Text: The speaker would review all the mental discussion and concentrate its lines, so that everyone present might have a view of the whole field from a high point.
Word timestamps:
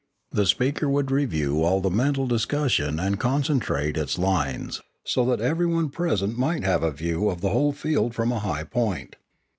The 0.31 0.47
speaker 0.47 0.89
would 0.89 1.11
review 1.11 1.61
all 1.61 1.79
the 1.79 1.91
mental 1.91 2.25
discussion 2.25 2.99
and 2.99 3.19
concentrate 3.19 3.97
its 3.97 4.17
lines, 4.17 4.81
so 5.03 5.23
that 5.25 5.41
everyone 5.41 5.89
present 5.91 6.39
might 6.39 6.63
have 6.63 6.81
a 6.81 6.89
view 6.89 7.29
of 7.29 7.41
the 7.41 7.49
whole 7.51 7.71
field 7.71 8.15
from 8.15 8.31
a 8.31 8.39
high 8.39 8.63
point. 8.63 9.15